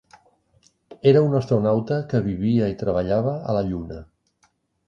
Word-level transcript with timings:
Era 1.11 1.21
un 1.25 1.35
astronauta 1.41 1.99
que 2.13 2.23
vivia 2.31 2.73
i 2.75 2.81
treballava 2.83 3.37
a 3.53 3.59
la 3.59 3.65
Lluna. 3.71 4.01